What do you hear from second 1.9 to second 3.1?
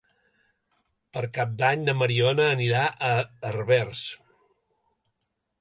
Mariona anirà